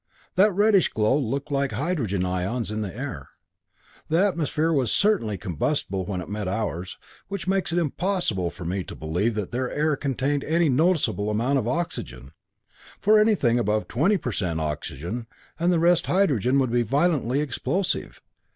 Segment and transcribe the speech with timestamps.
[0.33, 3.29] That reddish glow looked like hydrogen ions in the air.
[4.09, 8.83] The atmosphere was certainly combustible when it met ours, which makes it impossible for me
[8.85, 12.31] to believe that their air contained any noticeable amount of oxygen,
[12.99, 15.27] for anything above twenty per cent oxygen
[15.59, 18.23] and the rest hydrogen would be violently explosive.